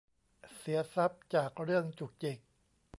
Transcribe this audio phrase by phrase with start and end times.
[0.55, 2.39] เสียทรัพย์จากเรื่องจุกจิก